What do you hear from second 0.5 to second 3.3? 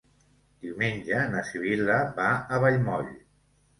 Diumenge na Sibil·la va a Vallmoll.